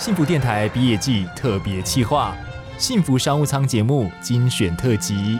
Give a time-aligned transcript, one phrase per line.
[0.00, 2.34] 幸福电台毕业季特别企划，
[2.78, 5.38] 幸福商务舱节目精选特辑。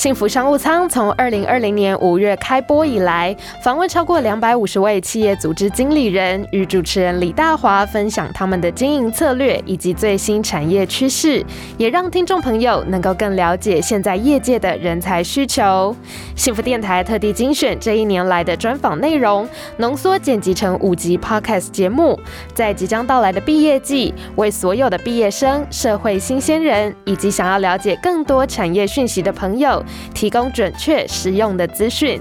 [0.00, 11.44] 幸福商务舱从二零二零年五月开播以来，访问超过两百五十位企业组织经理人，与主持人李大华分享他们的经营策略以及最新产业趋势，
[11.76, 15.94] 也让听众朋友能够更了解现在业界的人才需求。
[16.34, 22.18] 幸福电台特地精选这一年来的专访内容，浓缩剪辑成五集 Podcast 节目，
[22.54, 29.84] 在即将到来的毕业季，为所有的毕业生、社会新鲜人以及想要了解更多产业讯息的朋友。
[30.14, 32.20] 提供准确实用的资讯。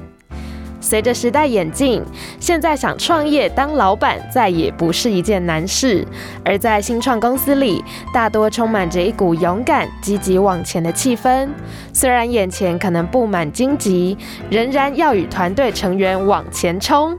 [0.82, 2.02] 随着时代演进，
[2.40, 6.08] 现在想创业当老板再也不是一件难事。
[6.46, 7.84] 而在新创公司里，
[8.14, 11.50] 大多充满着一股勇敢、积极往前的气氛。
[11.92, 14.18] 虽然眼前可能布满荆棘，
[14.50, 17.18] 仍然要与团队成员往前冲。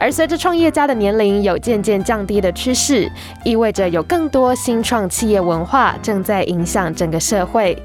[0.00, 3.10] 而随着创业家的年龄有渐渐降低的趋势，
[3.44, 7.76] 意味着有更多新创企业文化正在影响整个社会。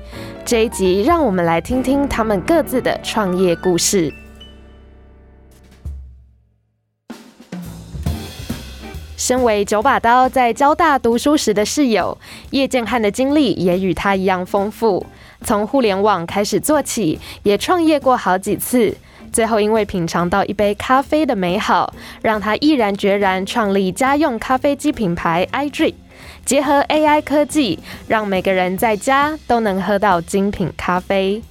[0.45, 4.13] 这一集，让我们来听听他们各自的创业故事。
[9.17, 12.17] 身为九把刀在交大读书时的室友
[12.51, 15.03] 叶建汉的经历也与他一样丰富，
[15.41, 18.95] 从互联网开始做起，也创业过好几次。
[19.33, 25.95] 最后，因为品尝到一杯咖啡的美好，让他毅然决然创立家用咖啡机品牌 iDrip，
[26.45, 31.41] 结合 AI 科技，让每个人在家都能喝到精品咖啡。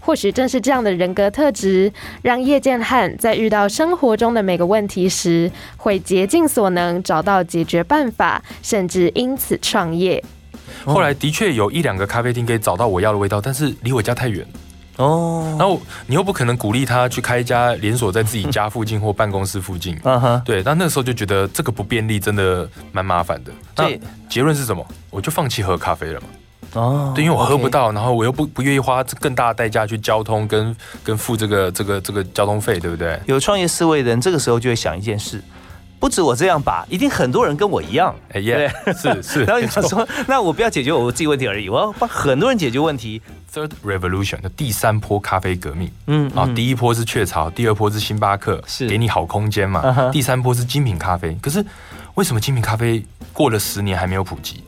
[0.00, 10.24] 或许正是这样的人格特质，让叶建汉在遇到生活中的每个问题时，会竭尽所能找到解决办法，甚至因此创业。
[10.84, 14.46] 后来的确有一两个咖啡厅可以找到我要的味道，但是离我家太远。
[14.96, 23.52] 哦，然后你又不可能鼓励他去开一家连锁在自己家附近或办公室附近，嗯哼，对，但那时候就觉得这个不便利真的蛮麻烦的。
[23.76, 23.90] 那
[24.28, 24.86] 结论是什么？
[25.10, 26.26] 我就放弃喝咖啡了嘛。
[26.72, 33.18] 哦，对，因为我喝不到，然后我又不不愿意花更大的代价去交通跟跟付这个这个这个交通费，对不对？
[33.26, 35.42] 有创业思维的人，这个时候就会想一件事。
[35.98, 39.44] 不止我这样吧，一定很多人跟我一样，哎耶，是 是。
[39.44, 43.20] 然后你说，那我不要解决我自己问题而已，我要帮很多人解决问题。
[43.52, 50.10] Third Revolution 的第三波咖啡革命，嗯，啊，第一波是雀巢，第二波是星巴克，是给你好空间嘛。
[50.10, 51.64] 第三波是精品咖啡，可是
[52.16, 53.02] 为什么精品咖啡
[53.32, 54.62] 过了十年还没有普及？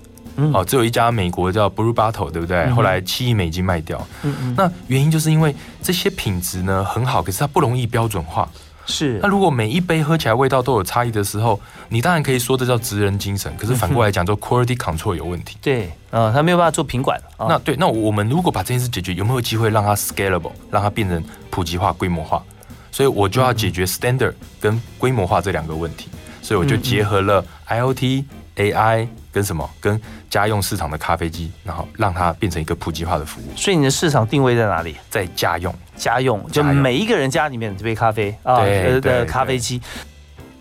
[0.55, 2.67] 哦，只有一家美国叫 Blue Bottle，对不对？
[2.71, 4.07] 后来七亿美金卖掉。
[4.23, 4.55] 嗯嗯。
[4.57, 8.49] 那原因就是因为这些品质呢很好，可是它不容易标准化。
[8.89, 11.61] 是，那如果每一杯喝起来味道都有差异的时候，
[11.91, 13.55] 你当然可以说这叫职人精神。
[13.59, 15.59] 可是反过来讲，就 quality control 有问题。
[15.61, 17.21] 对，呃，他没有办法做品管。
[17.39, 22.43] 那对，那我们如果把这件事解决，有没有机会让它 scalable，让它变成普及化、规模化？
[22.91, 26.09] 所以我就要解决 standard 跟规模化这两个问题。
[26.41, 28.25] 所以我就结合了 IOT、
[28.57, 29.07] AI
[29.39, 33.45] 跟什么，跟家用市场的咖啡机，然后让它变成一个普及化的服务。
[33.57, 34.97] 所以你的市场定位在哪里？
[35.09, 35.73] 在家用。
[35.97, 38.65] 家用就每一个人家里面这杯咖啡啊
[39.01, 39.81] 的咖啡机。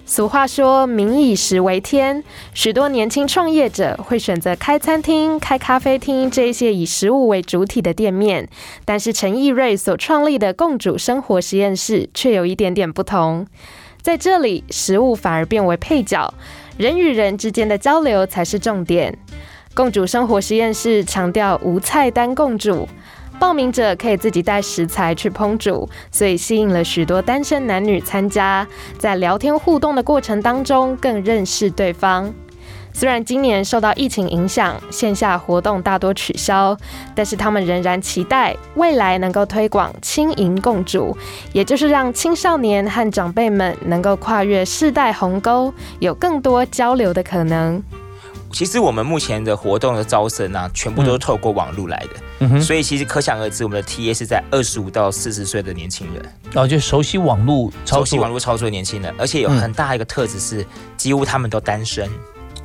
[0.06, 2.24] 俗话说“民以食为天”，
[2.54, 8.48] 许多年轻创业者会选择开餐厅、开咖啡厅这些以食物为主体的店面。
[8.86, 13.46] 但是陈义瑞所创立的共主生活实验室却有一点点不同，
[14.02, 16.34] 在这里食物反而变为配角，
[16.78, 19.18] 人与人之间的交流才是重点。
[19.74, 22.88] 共主生活实验室强调无菜单共煮。
[23.40, 28.68] 报名者可以自己带食材去烹煮，所以吸引了许多单身男女参加。
[28.98, 32.34] 在聊天互动的过程当中，更认识对方。
[32.98, 36.76] 虽然今年受到疫情影响，线下活动大多取消，
[37.14, 41.16] 但是他们仍然期待未来能够推广轻盈共煮，
[41.54, 47.80] 也就是让青少年和长辈们能够跨越世代鸿沟，有更多交流的可能。
[48.52, 52.04] 其实我们目前的活动的招生啊，全部都是透过网络来
[52.40, 60.66] 的，所以其实可想而知，我们的 TA 是在二十五到四十岁的年轻人，然后就熟悉网络、熟悉网络操作的年轻人，而且有很大一个特质是，
[60.98, 62.10] 几乎他们都单身。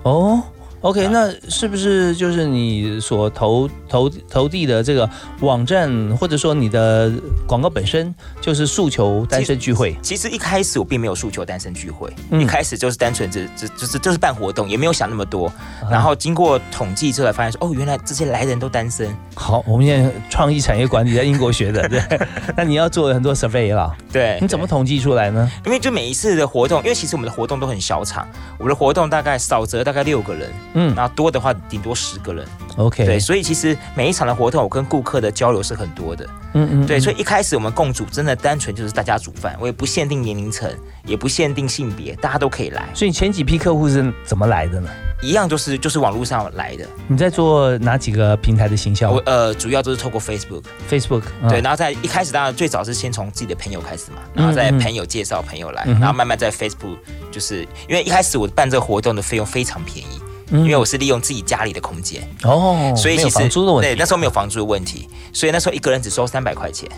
[0.04, 0.44] 哦。
[0.82, 5.08] OK，那是不是就是你所投投投递的这个
[5.40, 7.10] 网站，或者说你的
[7.46, 9.96] 广告本身就是诉求单身聚会？
[10.02, 15.52] 其实一开始我并没有诉求单身聚会，一开始就是单纯只只就是就是办活动，也没有想那么多。
[15.88, 19.08] 然后经过统计之后，发现说哦，原来这些来人都单身。
[19.36, 22.02] 好，我们现在创意产业管理在英国学的，对。
[22.56, 24.36] 那你要做很多 survey 了，对。
[24.42, 25.48] 你怎么统计出来呢？
[25.64, 28.26] 因为就每一次的活动，因为其实我们的活动都很小场，
[28.58, 30.50] 我们的活动大概少则大概六个人。
[30.74, 32.46] 嗯，然后多的话顶多十个人。
[32.76, 36.26] OK，对，所以其实每一场的活动，我跟顾客的交流是很多的。
[36.54, 40.70] 嗯嗯，对，所以一开始我们共煮真的单纯就是大家煮饭，我也不限定年龄层，
[41.04, 42.88] 也不限定性别，大家都可以来。
[42.94, 44.88] 所以前几批客户是怎么来的呢？
[45.22, 46.84] 一样就是就是网络上来的。
[47.06, 49.12] 你在做哪几个平台的行销？
[49.12, 50.64] 我呃，主要都是透过 Facebook。
[50.90, 56.96] Facebook 对，然后在一开始当然最早是先从自己的朋友开始嘛，然后再朋友介绍朋友来，然后慢慢在 Facebook，
[57.30, 60.20] 就是因为一开始我办这个活动的费用非常便宜。
[60.52, 63.48] 因为我是利用自己家里的空间哦，所以其实
[63.80, 66.88] 对那时候没有房租的问题，所以那时候一个人只收三百块钱，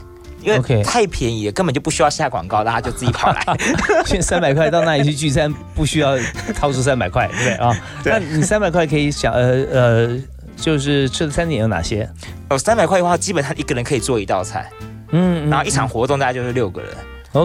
[0.43, 3.45] 因为太便宜了，根本就不需要下广告，大家就自己跑来。
[4.05, 6.19] 现三百块到那里去聚餐，不需要
[6.55, 7.73] 掏出三百块，对啊？
[8.05, 10.19] 那你三百块可以想呃呃，
[10.57, 12.09] 就是吃的餐点有哪些？
[12.50, 14.69] 哦，三百块的话，基本上一个人可以做一道菜，
[15.12, 16.91] 嗯，然后一场活动大概就是六个人。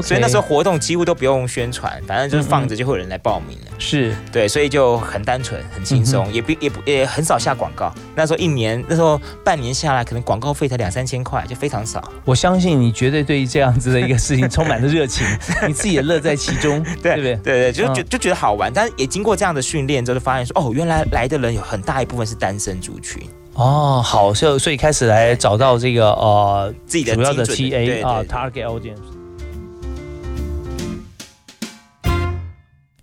[0.02, 3.66] 所以那时候活动几乎都不用宣传，反正就是放着就会有人来报名了。
[3.80, 7.92] 是对，所以就很单纯、很轻松，也不也不也很少下广告。
[8.16, 12.12] 那时候一年，那时候半年下来，可能广告费才两三千块，就非常少。
[12.24, 15.26] 我相信你绝对对于这样子的一个事情充满了热情，
[15.68, 17.36] 你自己也乐在其中，对不对？
[17.38, 18.72] 对对，就就就觉得好玩。
[18.72, 23.24] 但是也经过这样的训练之后，就发现说，哦，原来来的人有很大一部分是单身族群。
[23.56, 29.19] 哦，好，所以所以开始来找到这个呃自己的主要的 TA 啊，target audience。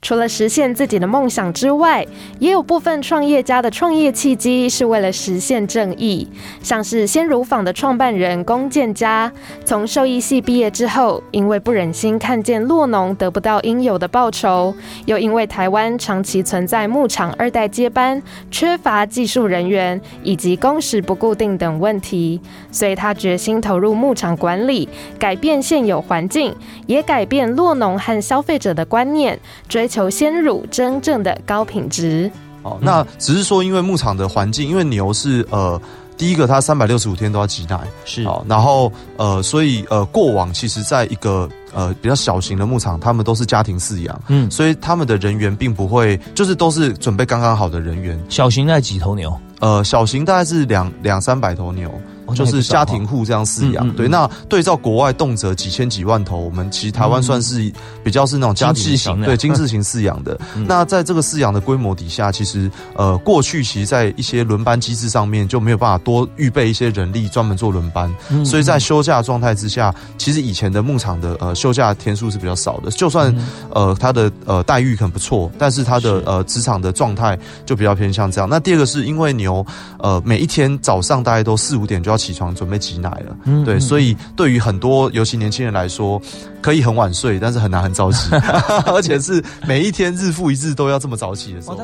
[0.07, 2.07] 除了实现自己的梦想之外，
[2.39, 6.29] 也有部分创业家的创业契机是为了实现正义。
[6.63, 9.33] 像是鲜乳坊的创办人龚建家，
[9.65, 14.73] 从兽医系毕业之后，因为不忍心看见洛农得不到应有的报酬，
[15.07, 24.89] 又因为台湾长期存在牧场二代接班、缺乏技术人员以及工时不固定等问题，所以他决心投入牧场管理，
[25.19, 26.55] 改变现有环境，
[26.87, 29.37] 也改变洛农和消费者的观念，
[29.69, 29.96] 追求。
[29.97, 32.31] 求鲜乳真正的高品质
[32.63, 35.81] 哦，那只是说，因为牧场的环境，因为牛是呃，
[36.19, 48.23] 第一个它三百六十五天都要挤奶，是哦，然后呃，所以呃，过往其实在一个呃比较小型的牧场，他们都是家庭饲养，嗯，所以他们的人员并不会，就是都是准备刚刚好的人员。
[48.29, 49.35] 小型在几头牛？
[49.67, 51.91] 呃，小型大概是两两三百头牛。
[52.35, 54.09] 就是家庭户这样饲养，对。
[54.09, 57.73] 那对照国外动辄几千几万头，我们其实台湾算是
[58.03, 60.37] 比较是那种家庭型对精致型饲养的。
[60.67, 68.13] 那在这个饲养的规模底下，其实呃过去其实在一些轮班机制上面就没有办法多预备一些人力专门做轮班，
[68.45, 72.91] 所以在休假状态之下，其实以前的牧场的呃休假天数是比较少的。
[72.91, 73.33] 就算
[73.71, 78.51] 呃他的呃待遇很不错，但是他的呃职场的状态就比较偏向这样。
[78.51, 79.56] 那第二个是因为牛
[80.01, 82.17] 呃每一天早上大概都四五点就要。
[82.27, 86.21] 起床准备挤奶了，嗯对，所以对于很多尤其年轻人来说，
[86.61, 88.35] 可以很晚睡，但是很难很早起，
[88.87, 91.79] 而且是每一天日复一日都要这么早起的时候。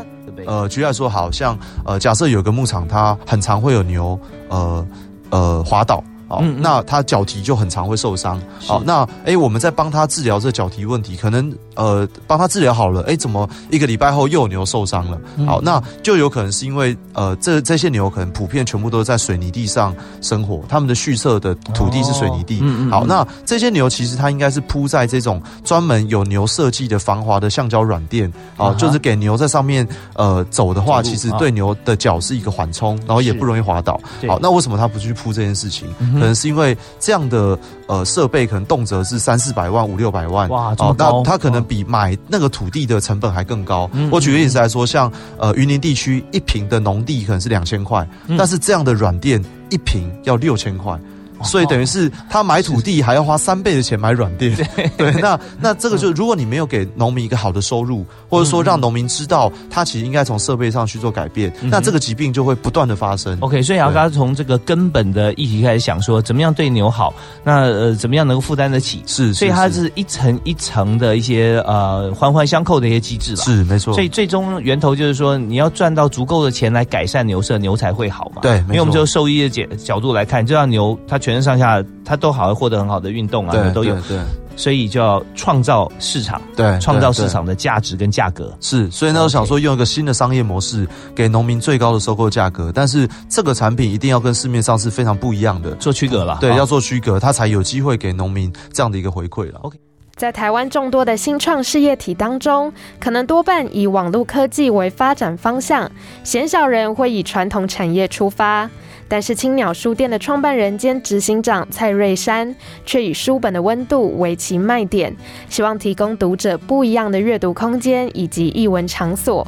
[0.46, 4.18] 呃，举例来说，好像呃，假设有个牧场，它很常会有牛，
[4.48, 4.86] 呃
[5.30, 6.02] 呃滑倒。
[6.40, 8.40] 嗯，那他脚蹄就很常会受伤。
[8.66, 15.20] 好，那哎，我们在帮他治疗这脚蹄问题，可能呃帮他治疗好了，哎，怎么一个礼拜后又有牛受伤了？
[15.46, 22.62] 好，那就有可能是因为呃这这些牛可能普遍全部都是在水泥地上生活，他们的蓄舍的土地是水泥地。
[22.90, 34.00] 好，那这些牛其实它应该是铺在这种专门有牛设计的防滑的橡胶软垫，好，就是给牛在上面呃走的话，其实对牛的脚是一个缓冲，然后也不容易滑倒。
[34.28, 35.88] 好，那为什么他不去铺这件事情？
[36.22, 37.58] 可能是因为这样的
[37.88, 43.90] 呃设备可能动辄是三四百万五六百万哇，那它可能比买那个土地的成本还更高。
[44.10, 48.08] 我举个例子来说，像呃云林地区一平的农地可能是两千块，
[48.38, 50.96] 但是这样的软垫一平要六千块。
[51.42, 54.54] 所以等于是他买土地还要花三倍的钱买软垫，
[54.96, 63.36] 对，那那这个就如果你没有给农民一个好的收入，或者说让农民知道他其实应该从设备上去做改变，那这个疾病就会不断的发生。
[63.40, 69.02] OK，所以要刚从这个根本的议题开始想说，怎么样对牛好，那呃怎么样能够负担得起？
[69.06, 73.42] 是，所以它是一层一层的一些呃环环相扣的一些机制吧。
[73.42, 73.92] 是，没错。
[73.92, 78.42] 所以最终源头就是说，你要赚到足够的钱来改善牛舍，牛才会好嘛。
[78.42, 81.31] 对，因为我们就兽医的角角度来看，就让牛它全。
[81.34, 83.94] 身上下，他都好，获得很好的运动啊，都有。
[84.02, 84.18] 对，
[84.56, 88.52] 所以就要创造市场，对，创造市场的价值跟价格。
[88.60, 92.70] 是，所以呢，我想说，用一个新的商业模式，给农民最高的收购价格。
[92.74, 96.38] 但是这个产品一定要跟市面上是非常不一样的，做区隔了。
[96.40, 99.58] 对，要做区隔，他才有机会给农民这样的一个回馈了。
[99.62, 99.78] OK，
[100.16, 105.90] 在台湾众多的新创事业体当中，可能多半以网络科技为发展方向，
[106.24, 108.68] 鲜少人会以传统产业出发。
[109.12, 115.14] 但是青鸟书店的创办人兼执行长蔡瑞山却以书本的温度为其卖点，
[115.50, 119.46] 希望提供读者不一样的阅读空间以及译文场所。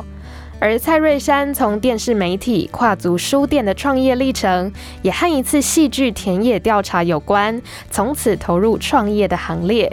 [0.61, 9.90] 而蔡瑞山从电视媒体跨足书店的创业历程，也和一次戏剧田野调查有关，从此投入创业的行列。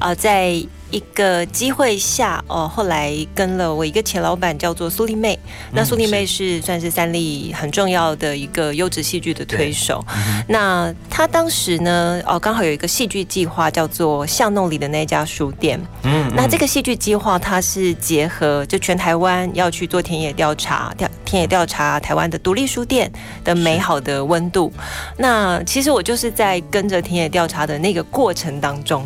[0.00, 0.60] 啊，在。
[0.92, 5.36] 一个机会下，哦，后来跟了我一个前老板，叫做苏丽妹。
[5.72, 10.04] 那苏丽妹是算是三立很重要的一个优质戏剧的推手。
[10.46, 15.80] 那她当时呢，哦，刚好有一个戏剧计划，叫做巷弄里的那家书店。
[16.04, 23.10] 嗯，那这个戏剧计划，它是结合就全台湾要去做田野调查，调田野调查台湾的独立书店
[23.42, 24.70] 的美好的温度。
[25.16, 29.02] 那其实我就是在跟着田野调查的那个过程当中。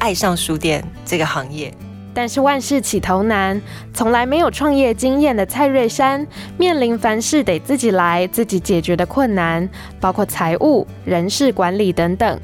[0.00, 1.72] 爱上书店这个行业，
[2.14, 3.60] 但是万事起头难，
[3.92, 6.26] 从来没有创业经验的蔡瑞山，
[6.56, 9.68] 面临凡事得自己来、自己解决的困难，
[10.00, 12.40] 包括财务、人事管理等等。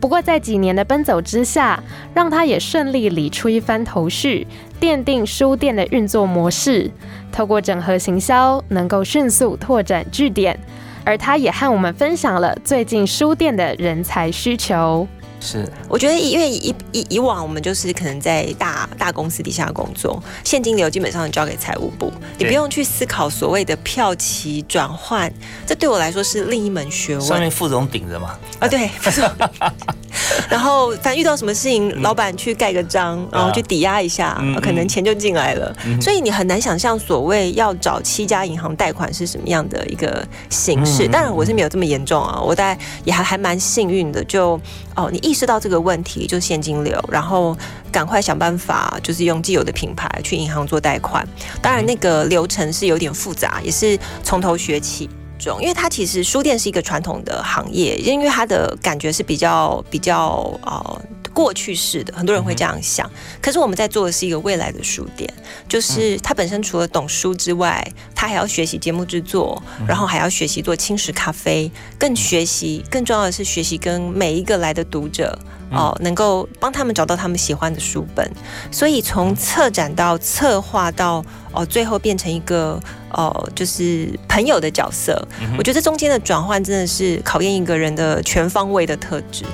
[0.00, 1.82] 不过在几年的奔走之下，
[2.14, 4.46] 让他也顺利理出一番头绪，
[4.80, 6.90] 奠定书店的运作模式。
[7.30, 10.58] 透过整合行销，能够迅速拓展据点。
[11.04, 15.06] 而他也和我们分享了最近书店的人才需求。
[15.44, 25.30] 是，我觉得因为以以以往我们就是可能在大大公司底下工作，现金流基本上交给财务部，你不用去思考所谓的票期转换，
[25.66, 27.26] 这对我来说是另一门学问。
[27.26, 28.38] 上面副总顶着嘛？
[28.58, 28.88] 啊，对。
[28.98, 29.30] 副总
[30.48, 35.76] 然后反正遇到什么事情，老板去盖个章，然后去抵押一下，可能钱就进来了。
[36.00, 41.06] 所以你很难想象所谓要找七家银行贷款是什么样的一个形式。
[41.06, 44.58] 当然我是没有这么严重啊，我大概也还还蛮幸运的，就
[44.96, 45.33] 哦你一。
[45.34, 47.58] 意识到这个问题，就是现金流，然后
[47.90, 51.26] 赶快想办法，就是用既有的品牌去银行做贷款。
[51.60, 55.10] 当然，那个流程是有点复杂，也是从头学起。
[55.36, 61.02] 中，因为它其实书店是一个传统的行业，因为它的感觉是比较比较呃
[61.34, 63.10] 过去式的，很多人会这样想。
[63.42, 65.28] 可是我们在做的是一个未来的书店，
[65.68, 75.38] 就是他本身除了懂书之外，他还要学习节目制作，然后还要学习做轻食咖啡，更学习更重要的是学习跟每一个来的读者
[75.70, 78.30] 哦，能够帮他们找到他们喜欢的书本。
[78.70, 85.26] 所以从策展到策划到哦，最后变成一个哦，就是朋友的角色。
[85.58, 89.44] 我觉得中间的转换真的是考验一个人的全方位的特质。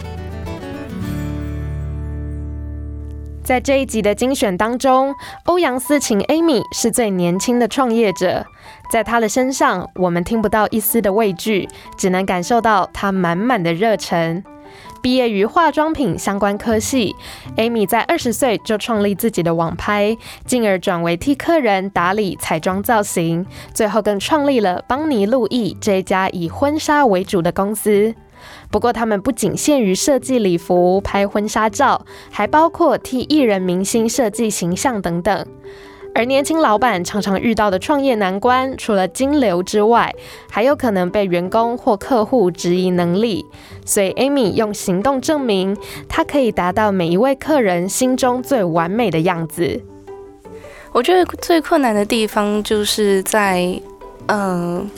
[3.50, 5.12] 在这一集的精选当中，
[5.46, 8.46] 欧阳思晴 Amy 是最年轻的创业者，
[8.92, 14.44] 在她的身上，我们听不到一丝的畏惧，只能感受到她满满的热忱。
[15.02, 17.16] 毕业于化妆品相关科系
[17.56, 20.16] ，Amy 在二十岁就创立自己的网拍，
[20.46, 28.14] 进而转为替客人打理彩妆造型，最后更创立了邦尼路易这一家以婚纱为主的公司。
[28.70, 35.44] 不过，他们不仅限于设计礼服、拍婚纱照，还包括替艺人明星设计形象等等。
[36.12, 40.14] 而年轻老板常常遇到的创业难关，除了金流之外，
[40.50, 43.44] 还有可能被员工或客户质疑能力。
[43.84, 45.76] 所以，Amy 用行动证明，
[46.08, 49.82] 她可以达到每一位客人心中最完美的样子。
[50.92, 53.80] 我觉得最困难的地方就是在，
[54.26, 54.88] 嗯。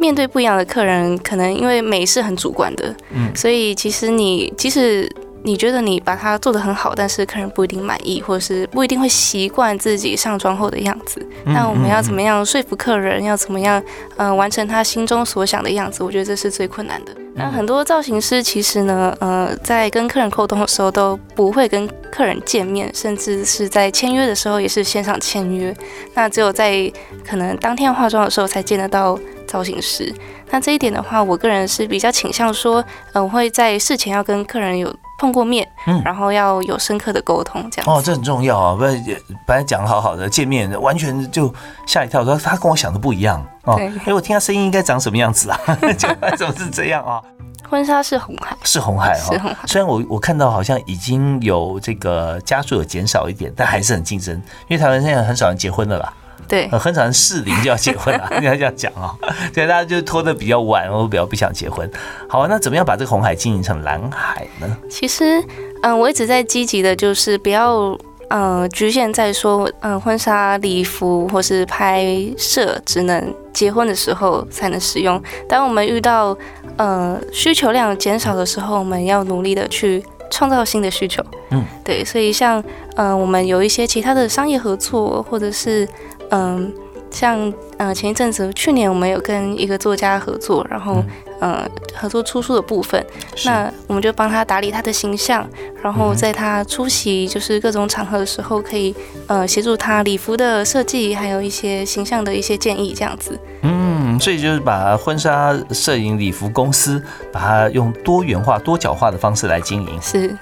[0.00, 5.06] 面对不一样的客人，可能因为美是很主观的，嗯，所以其实你即使
[5.42, 11.26] 你觉得你把它做得很好，但是客人不一定满意，或者是不一定会习惯自己上妆后的样子。
[11.44, 13.22] 那我们要怎么样说服客人？
[13.24, 13.82] 要怎么样，
[14.16, 16.02] 呃，完成他心中所想的样子？
[16.04, 17.12] 我觉得这是最困难的。
[17.34, 25.74] 那很多造型师其实呢，呃，在跟客人沟通的时候都不会跟客人见面，甚至是在签约的时候也是线上签约。
[26.12, 26.92] 那只有在
[27.26, 30.12] 可能当天化妆的时候才见得到造型师。
[30.50, 37.94] 那这一点的话，我个人是比较倾向说，呃，我会在事前要跟客人有碰过面，嗯，然后要有深刻的沟通，这样。
[37.94, 38.74] 哦，这很重要啊！
[38.74, 39.04] 不然
[39.46, 41.52] 本来讲好好的见面，完全就
[41.86, 43.74] 吓一跳，说他跟我想的不一样哦。
[44.06, 45.60] 哎，我听他声音应该长什么样子啊？
[46.38, 47.20] 怎么是这样啊？
[47.68, 49.56] 婚纱是红海，是红海哦。
[49.66, 54.34] 虽然我我看到好像已经有这个家数有减少一点，但还是很竞争，
[54.68, 56.12] 因为台湾现在很少人结婚了啦。
[56.50, 59.14] 对，很少人适龄就要结婚了， 你要这样讲哦。
[59.54, 61.88] 所以大家就拖得比较晚，我比较不想结婚。
[62.28, 64.66] 好，那怎么样把这个红海经营成蓝海呢？
[64.90, 65.40] 其实，
[65.82, 67.96] 嗯，我一直在积极的，就是不要，
[68.30, 72.04] 呃，局限在说，嗯，婚纱礼服或是拍
[72.36, 75.22] 摄只能结婚的时候才能使用。
[75.48, 76.36] 当我们遇到，
[76.76, 81.24] 呃，需求量减少的时候，我们要努力的去创造新的需求。
[81.50, 82.60] 嗯，对，所以像，
[82.96, 85.88] 嗯，我们有一些其他的商业合作，或者是。
[86.30, 86.72] 嗯，
[87.10, 91.02] 像呃前一阵子，去年我们有跟一个作家合作，然后
[91.40, 93.04] 呃合作出书的部分，
[93.44, 95.48] 那我们就帮他打理他的形象，
[95.82, 98.94] 然后在他出席就是各种场合的时候，可以
[99.26, 103.38] 呃协助他礼服的设计，还有一些形象的一些建议，这样子。
[103.62, 110.00] 嗯，所以就是把婚纱摄影礼服公司，把它用多元化、多角化的方式来经营。
[110.00, 110.36] 是。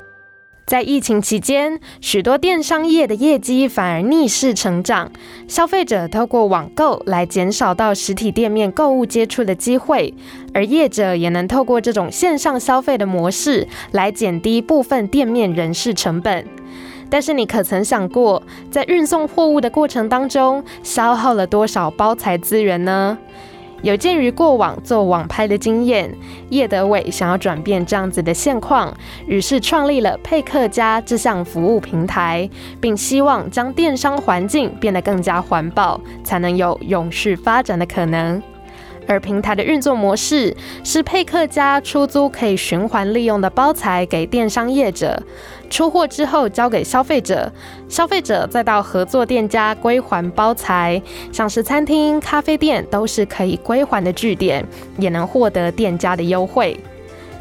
[0.68, 5.10] 在疫情期间，许多电商业的业绩反而逆势成长。
[5.48, 10.12] 消费者透过网购来减少到实体店面购物接触的机会，
[10.52, 16.44] 而业者也能透过这种线上消费的模式来减低部分店面人事成本。
[17.08, 23.16] 但是，你可曾想过，在运送货物的过程当中，消耗了多少包材资源呢？
[23.82, 26.12] 有鉴于过往做网拍的经验，
[26.50, 28.92] 叶德伟想要转变这样子的现况，
[29.26, 32.48] 于是创立了配客家这项服务平台，
[32.80, 38.42] 并希望将电商环境变得更加环保，才能有永续发展的可能。
[39.06, 40.54] 而平台的运作模式
[40.84, 45.22] 是配客家出租可以循环利用的包材给电商业者。
[45.70, 47.50] 出货之后交给消费者，
[47.88, 54.64] 消费者再到合作店家归还包材，像是餐厅、咖啡店都是可以归还的据点，
[54.98, 56.78] 也能获得店家的优惠。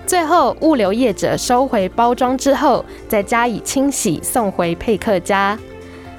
[0.06, 5.58] 最后物流业者收回包装之后，再加以清洗送回配客家。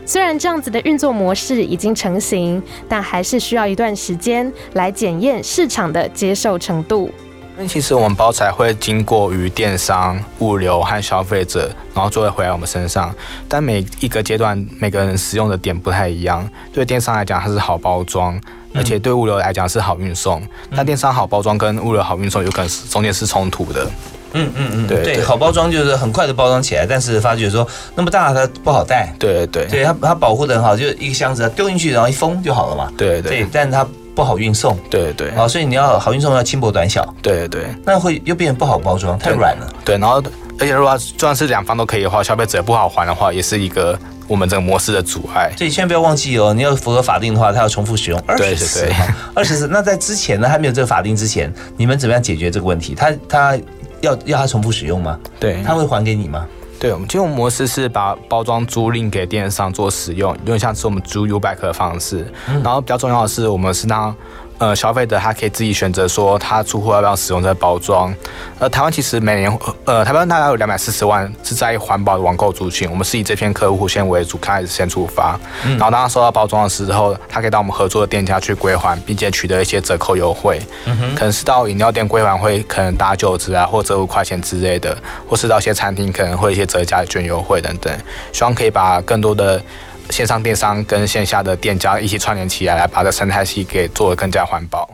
[0.05, 7.11] 虽然这样子的运作模式已经成型，但还是需要一段时间来检验市场的接受程度。
[7.59, 13.13] 因为其实我们包材会经过于电商、物流和消费者，然后最后回来我们身上。
[13.49, 16.49] 但每一个阶段，每个人使用的点不太一样。
[16.73, 18.41] 对电商来讲，它是好包装，
[18.73, 20.41] 而且对物流来讲是好运送。
[20.71, 23.91] 但电商好包装跟物流好运送，有可能是中间是冲突的。
[24.35, 29.13] 嗯嗯嗯，对对，好包装就是很快的包装起来，但是发觉说那么大它不好带。
[29.19, 32.93] 对对对，它它保护的很好，就一个箱子丢进去，然后一封就好了嘛。
[32.97, 33.85] 对对，但是它。
[34.19, 40.21] 不好运送，对对，啊，所以你要好运送要轻薄短小，对对，那会又变成不好包装，太软了，对，然后
[40.59, 43.97] 而且如果就算是两方都可以的话，消费者不好还的话，也是一个
[44.27, 45.53] 我们这个模式的阻碍。
[45.57, 48.89] 所以千万不要忘记哦，你要符合法定的话，它要重复使用二十次，
[49.37, 49.69] 二十次。
[49.69, 52.97] 那在之前呢，还没有这个法定之前，你们怎么样解决这个问题？
[52.97, 53.57] 他他
[54.01, 55.17] 要要他重复使用吗？
[55.39, 56.45] 对，他会还给你吗？
[56.81, 62.25] 对，我们金融模式是把包装租赁给电商做使用，有点像是我们租 U 百科的方式。
[62.63, 64.15] 然后比较重要的是，我们是让
[64.59, 68.13] 呃，消费者他可以自己选择说他出货要不要使用这个包装。
[68.59, 72.91] 呃，台湾其实每年呃，台湾大概有两百四十万是在环保的网购族群。
[72.91, 75.39] 我们是以这片客户先为主，开始先出发。
[75.63, 80.61] 然后当他收到包装的时候，他可以到我们合作的店家去归还，并且取得一些折扣优惠。
[80.87, 84.97] 嗯可能是到饮料店归还会可能打九折啊，或折五块钱之类的，
[85.29, 87.97] 或是到一些餐厅可能会一些折价券优惠等等。
[88.33, 89.63] 希望可以把更多的。
[90.11, 94.89] 线上电商跟线下的店家一起串联起来，来把这生态系给做得更加环保。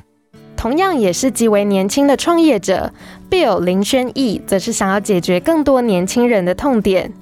[0.56, 2.90] 同样也是极为年轻的创业者
[3.30, 7.12] Bill 林轩义，则是想要解决更多年轻人的痛点。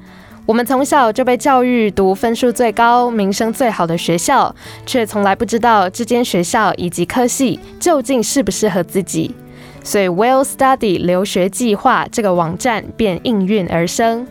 [0.47, 9.35] 我们从小就被教育读分数最高、名声最好的学校，却从来不知道这间学校以及科系究竟适不适合自己。
[9.85, 14.27] 所以 Well Study 留学计划这个网站便应运而生。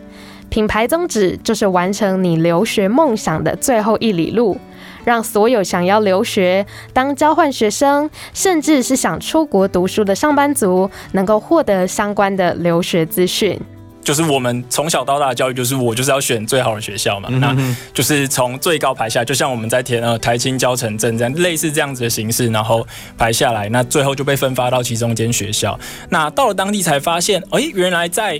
[0.52, 4.60] 品牌宗旨就是完成你留学梦想的最后一里路，
[5.02, 13.58] 让所有想要留学、当交换学生，甚至是想出国读书的上班族，能够获得相关的留学资讯。
[14.04, 17.56] 就是我们从小到大的教育，就是我就是要选最好的学校嘛，那
[17.94, 22.86] 就是从最高排下，就像我们在填呃台青教城镇这样类似这样子的形式，然后
[23.16, 25.80] 排下来，那最后就被分发到其中间学校。
[26.10, 28.38] 那到了当地才发现，哎，原来在。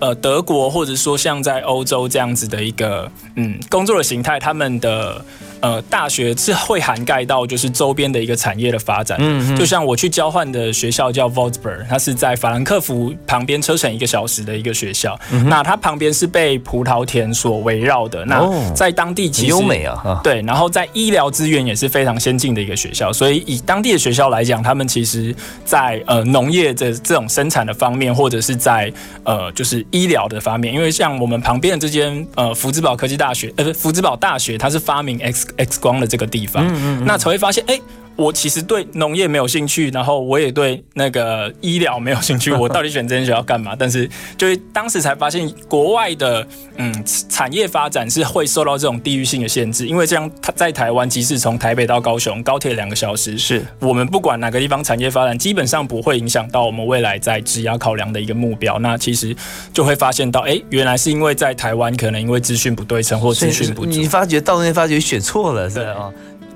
[0.00, 5.24] 呃，德国或者说像在欧洲这样子的一个嗯工作的形态，他们的。
[5.60, 35.46] 呃，大学是会涵盖到就是周边的一个产业的发展，嗯，就像我去交换的学校叫 v o l t s b u r g 它是在法兰克福旁边车程一个小时的一个学校，那它旁边是被葡萄田所围绕的，那在当地其实优美啊，对，然后在医疗资源也是非常先进的一个学校，所以以当地的学校来讲，他们其实在呃农业的这种生产的方面，或者是在呃就是医疗的方面，因为像我们旁边的这间呃福之堡科技大学，呃不福之堡大学，它是发明 X。
[35.56, 36.64] X 光的这个地方，
[37.04, 37.80] 那才会发现，哎。
[38.16, 42.52] 我其实对农业没有兴趣，然后我也对那个医疗没有兴趣。
[42.52, 43.74] 我到底选这间学校干嘛？
[43.76, 46.46] 但是就是当时才发现，国外的
[46.76, 49.86] 嗯产业发展是会受到这种地域性的限制。
[49.86, 58.78] 因为这样它，在台湾，即使从台北到高雄高铁两个小时，是我们不管哪个地方产业发展，基本上不会影响到我们未来在职涯考量的一个目标。
[58.78, 59.34] 那其实
[59.72, 66.12] 就会发现到，哎，原来是因为在台湾可能因为资讯不对称或资讯不足，你发觉到那发觉选错了，是啊。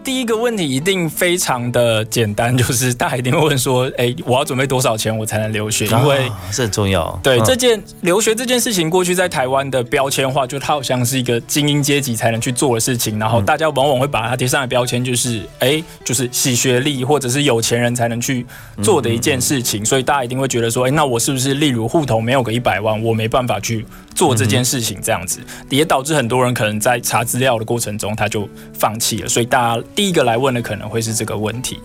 [0.08, 5.84] 第一个问题一定非常的简单，就是大家一定会问说，哎，我要准备多少钱我才能留学？
[5.84, 7.20] 因为这很重要。
[7.22, 18.46] 对这件留学这件事情，过去在台湾的标签化，就它好像是一个精英阶级才能去做的事情，然后大家往往会把它贴上的标签就是，哎，就是洗学历或者是有钱人才能去
[18.82, 23.84] 做的一件事情，所以大家一定会觉得说，哎，那我是不是例如户头没有个一百万，我没办法去
[24.18, 24.98] 做这件事情？
[25.00, 25.38] 这样子
[25.70, 29.28] 也导致很多人可能在查资料的过程中他就放弃了。
[29.28, 31.78] 所以大家第一个来问的可能会是这个问题。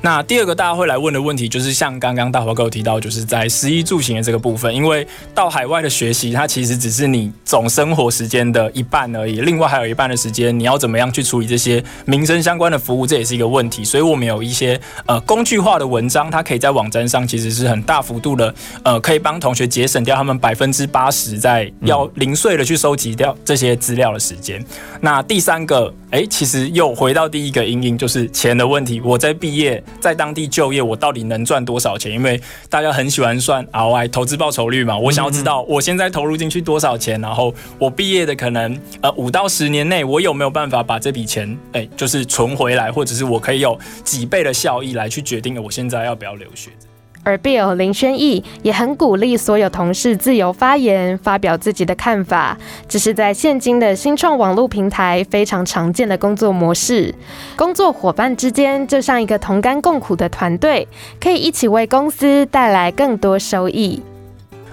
[0.00, 13.84] 那第二个大家会来问的问题就是像刚刚大华哥有提到，就是在食衣住行的这个部分，因为到海外的学习，它其实只是你总生活时间的一半而已，另外还有一半的时间，你要怎么样去处理这些民生相关的服务，这也是一个问题。
[13.84, 24.64] 所以我们有一些呃工具化的文章，它可以在网站上其实是很大幅度的呃可以帮同学节省掉他们百分之八十在要零碎的去收集掉这些资料的时间。
[25.00, 29.00] 那第三个，哎，其实又回到第一个阴影，就是钱的问题。
[29.00, 32.12] 我在毕业在当地就业，我到底能赚多少钱？
[32.12, 46.70] 因为大家很喜欢算 ROI 投资报酬率嘛，我想要知道我现在投入进去多少钱，然后我毕业的可能呃五到十年内，我有没有办法把这笔钱哎就是存回来，或者是我可以有几倍的效益来去决定我现在要不要留学。
[47.24, 52.58] 而 Bill 林轩逸也很鼓励所有同事自由发言，发表自己的看法，
[52.88, 57.14] 这是在现今的新创网络平台非常常见的工作模式。
[57.56, 60.86] 工作伙伴之间就像一个同甘共苦的团队，
[61.20, 64.02] 可以一起为公司带来更多收益。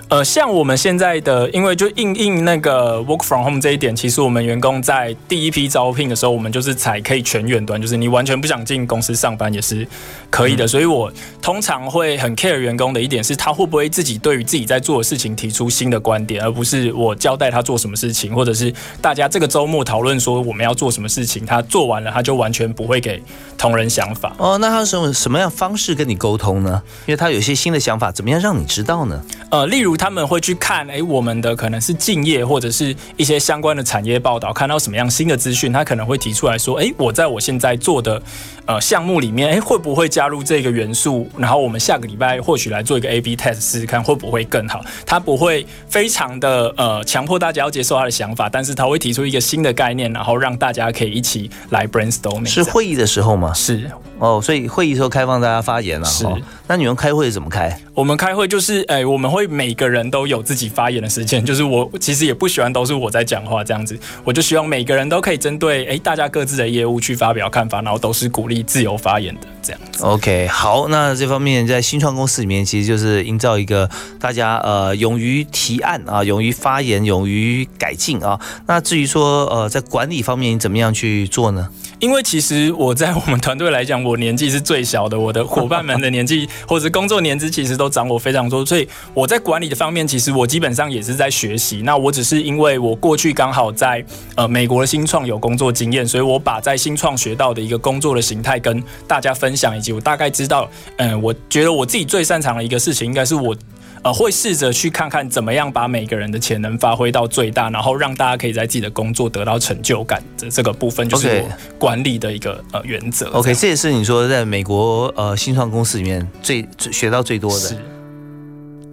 [0.10, 9.88] 呃，像我们现在的，因为就应应那个 work from home 这一点，其实我们员工在第一批招聘的时候，我们就是采可以全远端，就是你完全不想进公司上班也是
[10.32, 10.68] 可以的。
[10.68, 23.22] 所以我通常会很 care 员工的一点是，他会不会自己对于自己在做的事情提出新的观点，而不是我交代他做什么事情，或者是大家这个周末讨论说我们要做什么事情，他做完了他就完全不会给
[23.60, 24.36] 同仁想法。
[24.40, 26.82] 哦，那他什么什么样方式跟你沟通呢？
[27.06, 29.24] 因为他有一些新的想法，怎么样让你知道呢？
[29.52, 29.99] 呃，例如。
[30.00, 38.22] 他们会去看，哎，我们的可能是敬业或者是一些相关的产业报道，看到什么样新的资讯，他可能会提出来说，哎，我在我现在做的
[38.66, 41.30] 呃项目里面，哎，会不会加入这个元素？
[41.38, 44.82] 然后我们下个礼拜或许来做一个 A/B test 试试看会不会更好。
[45.06, 52.48] 他不会非常的呃强迫大家要接受他的想法，但是他会提出一个新的概念，然后让大家可以一起来 brainstorming。
[52.48, 53.54] 是会议的时候吗？
[53.54, 56.06] 是哦，所以会议时候开放大家发言了。
[56.06, 56.26] 是，
[56.68, 57.76] 那你们开会怎么开？
[57.94, 70.04] 我们开会就是，哎，我们会每个人都有自己发言的时间，就是我其实也不喜欢都是我在讲话这样子，我就希望每个人都可以针对哎大家各自的业务去发表看法，然后都是鼓励自由发言的这样子。
[70.04, 78.40] OK，好，那这方面在新创公司里面，其实就是营造一个大家呃勇于提案啊，勇于发言，勇于改进啊。
[78.68, 81.70] 那至于说呃在管理方面，你怎么样去做呢？
[82.00, 91.84] 因为其实我在我们团队来讲，我我年纪是最小的，我的伙伴们的年纪 或者工作年资其实都长我非常多，所以我在管理的方面，其实我基本上也是在学习。
[91.84, 94.04] 那我只是因为我过去刚好在
[94.36, 100.68] 呃美国的新创有工作经验，所以我把在新创学到的一个工作的形态跟大家分享，以及我大概知道，
[100.98, 103.56] 嗯，我觉得我自己最擅长的一个事情，应该是我。
[104.04, 113.28] 呃，会试着去看看怎么样把每个人的潜能发挥到最大，然后让大家可以在自己的工作得到成就感的这个部分，就是我管理的一个呃原则。
[113.32, 117.78] OK，这也是你说在美国呃新创公司里面最学到最多的。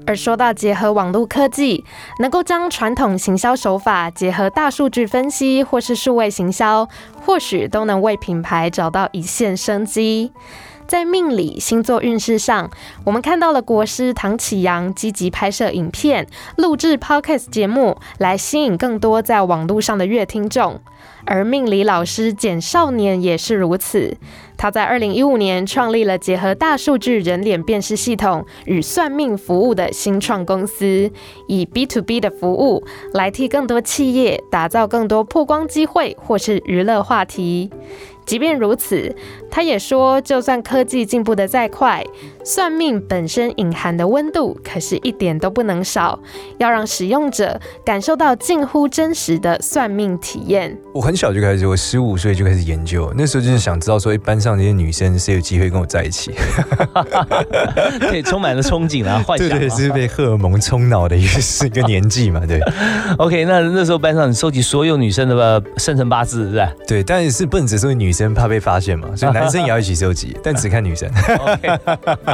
[0.08, 1.84] 而说到结合网络科技，
[2.20, 6.88] 能够将传统行销手法结合大数据分析或是数位行销，
[7.24, 10.30] 或许都能为品牌找到一线生机。
[10.86, 12.70] 在命理星座运势上，
[13.04, 20.80] 我们看到了国师唐启阳积极拍摄影片、录制 podcast 节目，来吸引更多在网络上的乐听众。
[21.24, 24.16] 而命理老师简少年也是如此。
[24.56, 31.10] 他在二零一五年创立了结合大数据人脸辨识系统与算命服务的新创公司，
[31.48, 37.70] 以 B to B 的服务来替更多企业打造更多曝光机会或是娱乐话题。
[38.26, 39.14] 即便如此，
[39.48, 42.04] 他也说，就算科技进步的再快，
[42.44, 46.18] 算命本身隐含的温度可是一点都不能少，
[46.58, 50.76] 要让使用者感受到近乎真实的算命体验。
[50.92, 56.32] 我很小就开始，我十五岁就开始研究，那时候就是想知道说，一班上那些女生谁有机会跟我在一起，
[58.10, 62.60] 对，充满了憧憬啊， 幻想，对对，是被荷尔蒙冲脑的一个是一个年纪嘛，对。
[63.18, 66.72] OK，那那时候班上你收集所有女生的生辰八字，是吧？
[66.88, 68.15] 对，但是不能只是女。
[68.16, 71.08] 生怕被发现嘛，所以 男生也要一起收集，但只看女生。
[71.38, 71.78] OK，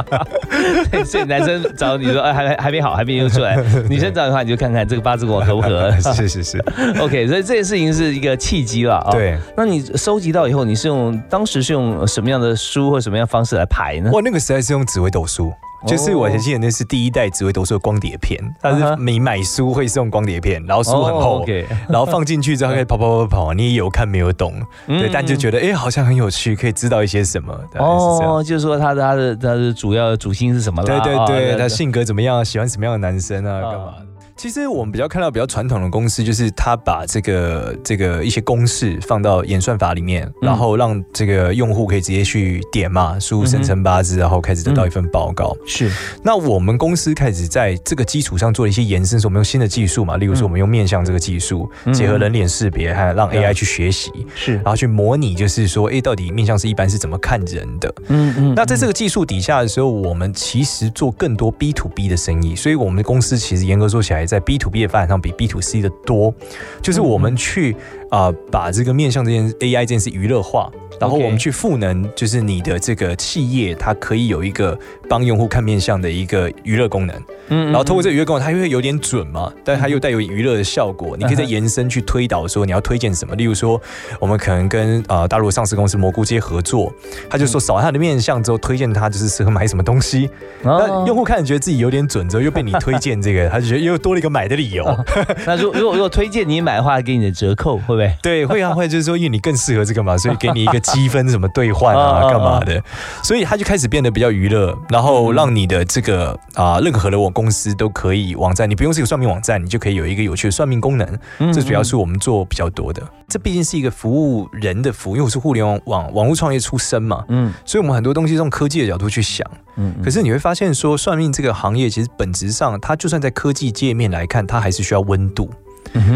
[1.03, 3.57] 所以男生找你说，哎，还还没好，还没用出来。
[3.89, 5.91] 女生找的话，你就看看这个八字跟我合不合。
[5.99, 6.57] 是是是。
[6.99, 9.11] OK，所以这件事情是一个契机了啊。
[9.11, 9.37] 对。
[9.57, 14.09] 那你收集到以后，你是用当时是用什么样的书或什么样方式来排呢？
[14.11, 15.53] 哇，那个时代是用紫微斗数。
[15.85, 21.45] 就是我还记得那是第一代紫微斗数的光碟片，它是你买书会送光碟片，然后书很厚，
[21.89, 24.53] 然后放进去之后可以跑跑跑跑，你也有看没有懂，
[24.87, 27.53] 对，但就觉得哎好像很有趣，可以知道一些什么。
[27.77, 30.83] 哦，就是说他的他的他的主要主心是什么？
[30.83, 32.43] 对对对，他性格怎么样？
[32.43, 33.61] 喜欢什么样的男生啊？
[33.61, 33.93] 干嘛？
[34.35, 45.55] 其实我们比较看到比较传统的公司，就是他把这个这个一些公式放到演算法里面，然后让这个用户可以直接去点嘛，输入生辰八字，然后开始得到一份报告。
[45.67, 45.89] 是。
[46.23, 57.93] 那我们公司开始在这个基础上做了一些延伸，说我们用新的技术嘛，例如说我们用面向这个技术，结合人脸识别，还让 AI 去学习，是，然后去模拟，就是说，哎，到底面向是一般是怎么看人的？
[58.07, 58.53] 嗯嗯。
[58.55, 64.22] 那在这个技术底下的时候，我们其实做更多 B to B 的生意，所以我们的公司其实严格说起来。
[64.25, 66.33] 在 B to B 的发展上比 B to C 的多，
[66.81, 67.75] 就是我们去
[68.13, 70.69] 啊把这个面向这件 AI 这件事娱乐化。
[70.99, 74.77] 然后我们去赋能，就是你的这个企业，它可以有一个
[75.09, 77.23] 帮用户看面相的一个娱乐功能。
[77.49, 81.17] 嗯，然后通过这个娱乐功能，它会有点准嘛，但它又带有娱乐的效果。
[81.17, 83.81] 你可以再延伸去推导说你要推荐什么，例如说
[84.19, 86.93] 我们可能跟呃大陆上市公司蘑菇街合作，
[87.27, 90.29] 他就说扫他的面相之后推荐他就是适合买什么东西。
[90.61, 94.85] 那用户看着觉得自己有点准，之后又被你推荐这个，他就觉得又多了一个买的理由。
[95.45, 98.02] 那如如果如果推荐你买的话，给你的折扣会不会？
[98.21, 100.79] 对，会啊会，就是说因为你更适合这个嘛，所以给你一个。
[100.93, 102.83] 积分什么兑换啊，干嘛的？
[103.23, 111.19] 所以他就开始变得比较娱乐，然后让你的这个啊，任何的我公司都可以网站，你不用是个算命网站，你就可以有一个有趣的算命功能。
[111.53, 113.01] 这主要是我们做比较多的。
[113.29, 119.95] 这毕竟是一个服务人的服务，因为我是互联网网网络创业出身嘛，嗯，所以我们很多东西从科技的角度去想，嗯。
[120.03, 125.49] 可是你会发现说，算命这个行业其实本质上，它就算在科技界面来看，它还是需要温度。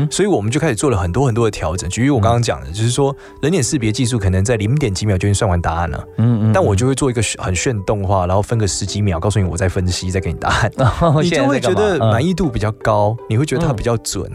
[0.10, 1.90] 所以我们就开始做了很多很多的调整。
[1.90, 6.04] 举例我刚刚讲的，就是说人脸识别技术可能在零点几秒就已经算完答案了。
[6.18, 10.72] 嗯嗯，但我就会做一个很炫动画，然后分个十几秒，告诉你我在分析，再给你答案。
[11.22, 14.32] 你就会觉得满意度比较高，你会觉得它比较准。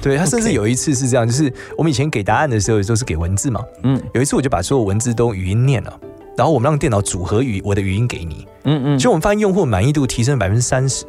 [0.00, 3.60] 对，它甚至有一次是这样，就是我们以前给答案的时候都是给文字嘛。
[3.82, 6.00] 嗯，有一次我就把所有文字都语音念了，
[6.36, 8.46] 然后我们让电脑组合语我的语音给你。
[8.64, 11.04] 嗯嗯，就我们发现用户满意度提升了百分之三十，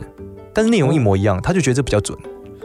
[0.54, 2.18] 但是内容一模一样，他就觉得这比较准。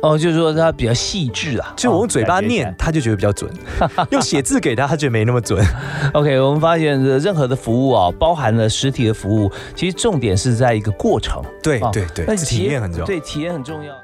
[0.03, 3.51] 哦，就是说他比较细致啊，就我用嘴巴念，他就觉得比较准；
[4.11, 5.65] 用写字给他，他觉得没那么准。
[6.15, 11.43] OK，我们发现任何的服务啊，包含了实体的服务，其实重点是在一个过程。
[11.63, 13.07] 对对对，但是体验很重要。
[13.07, 13.95] 对，体验很重要。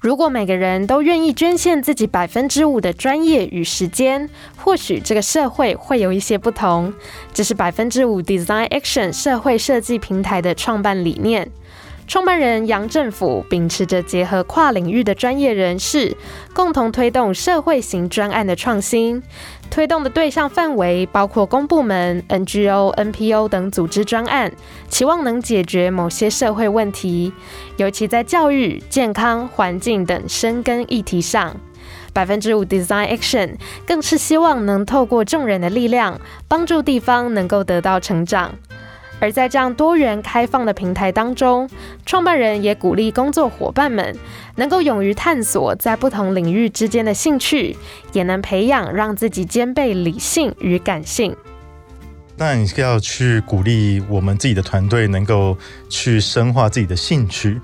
[0.00, 6.92] 如果每个人都愿意捐献自己百分之五的专业与时间，或许这个社会会有一些不同。
[7.34, 11.50] 这是百分之五 Design Action 社会设计平台的创办理念。
[12.08, 16.16] 创办人杨政府秉持着结合跨领域的专业人士，
[16.54, 19.22] 共同推动社会型专案的创新。
[19.68, 24.50] 推动的对象范围包括公部门、NGO、NPO 等组织专案，
[24.88, 27.30] 期望能解决某些社会问题，
[27.76, 31.54] 尤其在教育、健康、环境等深耕议题上。
[32.14, 36.18] 百分之五 Design Action 更是希望能透过众人的力量，
[36.48, 38.54] 帮助地方能够得到成长。
[39.20, 41.68] 而在这样多元开放的平台当中，
[42.06, 44.16] 创办人也鼓励工作伙伴们
[44.54, 47.76] 能够勇于探索在不同领域之间的兴趣，
[48.12, 51.34] 也能培养让自己兼备理性与感性。
[52.36, 57.60] 那你是要去鼓励我们自己的团队能够去深化自己的兴趣。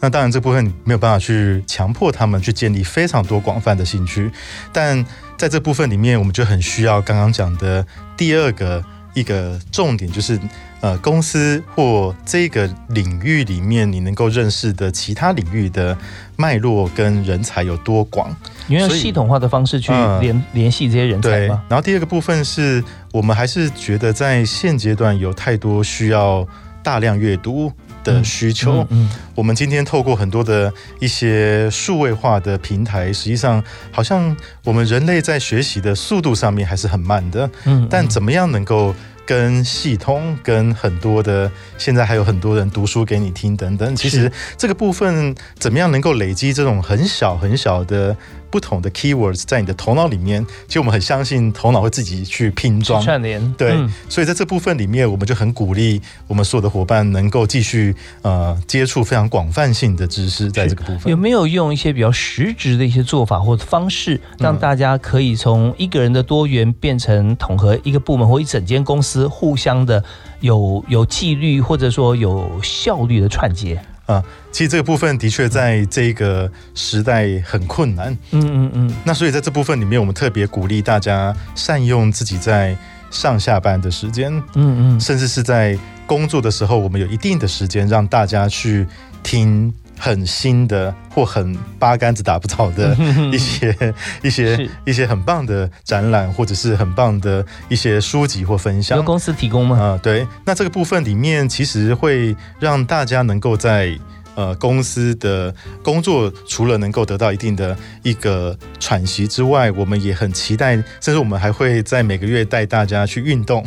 [0.00, 4.28] 那当然这部分没有办法去强迫他们去建立非常多广泛的兴趣，
[4.72, 5.06] 但
[5.38, 10.36] 在这部分里面，我们就很需要刚刚讲的第二个一个重点，就是。
[10.82, 15.96] 呃，公司或这个领域里面，你能够认识的其他领域的
[16.36, 18.30] 脉络跟人才有多广？
[18.66, 21.62] 你用系统化的方式去联联系这些人才吗？
[21.68, 26.46] 然后第二个部分是我们还是觉得在现阶段有太多需要
[26.82, 27.72] 大量阅读
[28.04, 28.86] 的需求。
[28.90, 37.50] 嗯，我们今天透过很多的一些数位化的平台，实际上好像我们人类在学习的速度上面还是很慢的。
[37.64, 38.94] 嗯，但怎么样能够？
[39.26, 43.94] 跟系统，跟很多的，现在还有很多人读书给你听等等。
[43.96, 48.16] 其实这个部分怎么样能够累积这种很小很小的？
[48.56, 50.42] 不同的 keywords 在你的头脑里面。
[50.66, 53.52] 其实我们很相信头脑会自己去拼装串联。
[53.52, 53.76] 对，
[54.08, 70.02] 所以在这部分里面，我们就很鼓励我们所有的伙伴能够继续呃接触非常广泛性的知识，在这个部分有没有用一些比较实质的一些做法或者方式，让大家可以从一个人的多元变成统合一个部门或一整间公司互相的
[70.40, 73.78] 有有纪律或者说有效率的串接？
[74.06, 74.22] 啊，
[74.56, 78.10] 其实这个部分的确在这个时代很困难。
[78.30, 78.94] 嗯嗯嗯。
[79.04, 82.74] 那所以在这部分里面，我们特别鼓励大家善用自己在
[83.10, 84.32] 上下班的时间。
[84.54, 84.98] 嗯嗯。
[84.98, 88.86] 甚至是在工作的时候，我们有一定的时间让大家去
[89.22, 92.96] 听很新的或很八竿子打不着的
[93.30, 98.96] 一些一些一些很棒的展览，或者是很棒的一些书籍或分享。
[98.96, 99.78] 由公司提供吗？
[99.78, 100.26] 啊，对。
[100.46, 103.94] 那这个部分里面，其实会让大家能够在。
[104.36, 113.64] 呃，公司的工作除了能够得到一定的一个喘息之外，我们也很期待，甚至我们还会在每个月带大家去运动。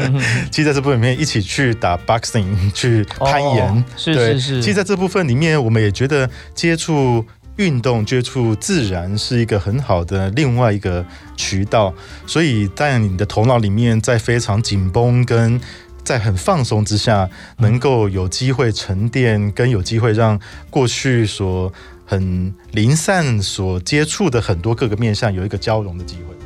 [0.52, 2.44] 其实在这部分里面，一起去打 boxing，
[2.74, 3.84] 去攀岩。
[3.96, 4.62] 是是是。
[4.62, 7.24] 其实在这部分里面，我们也觉得接触
[7.56, 11.02] 运动、接触自然是一个很好的另外一个
[11.38, 11.92] 渠道。
[12.26, 15.58] 所以在你的头脑里面，在非常紧绷跟。
[16.04, 20.38] 在很放松之下，能够有机会沉淀，跟有机会让
[20.68, 21.72] 过去所
[22.04, 26.41] 很零散所接触的很多各个面向有一个交融的机会。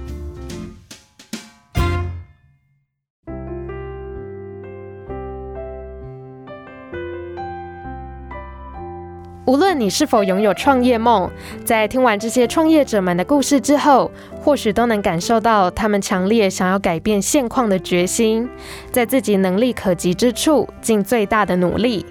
[9.46, 11.30] 无论你是否拥有创业梦，
[11.64, 14.10] 在听完这些创业者们的故事之后，
[14.42, 18.48] 或许都能感受到他们强烈想要改变现况的决心，
[18.90, 22.04] 在自己能力可及之处尽最大的努力。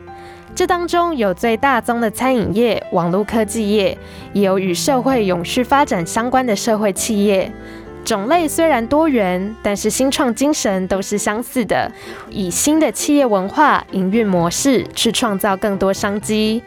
[0.55, 3.97] 这当中有最大宗的餐饮业、网络科技业，
[4.31, 7.51] 也有与社会永续发展相关的社会企业。
[8.05, 11.91] 种类虽然多元，但是新创精神都是相似的，
[12.29, 16.63] 以新的企业文化、营运模式去创造更多商机。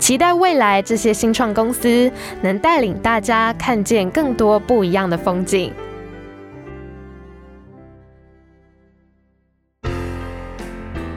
[0.00, 2.10] 期待未来这些新创公司
[2.40, 5.72] 能带领大家看见更多不一样的风景。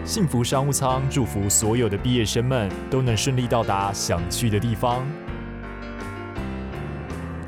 [0.04, 5.04] 幸福商务舱祝福所有的毕业生们都能顺利到达想去的地方。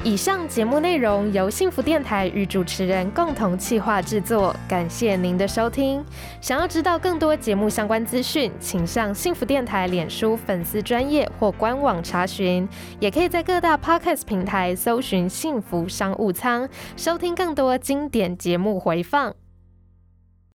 [0.06, 6.06] 以上节目内容由幸福电台与主持人共同企划制作，感谢您的收听。
[6.40, 19.34] 想要知道更多节目相关资讯，请上幸福电台脸书粉丝专业或官网查询，也可以在各大 podcast 平台搜寻“幸福商务舱”，收听更多经典节目回放。